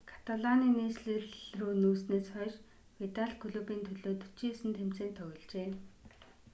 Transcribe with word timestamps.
каталаны 0.11 0.67
нийслэл 0.77 1.25
рүү 1.59 1.73
нүүснээс 1.81 2.27
хойш 2.33 2.55
видал 2.99 3.31
клубын 3.41 3.81
төлөө 3.87 4.13
49 4.23 4.77
тэмцээнд 4.79 5.15
тогложээ 5.19 5.69